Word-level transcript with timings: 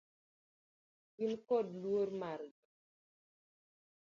Gin 1.17 1.33
kod 1.47 1.67
luor 1.81 2.09
margi. 2.21 2.53